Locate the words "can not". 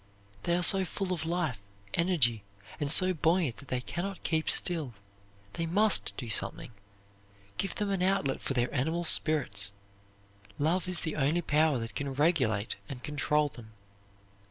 3.81-4.23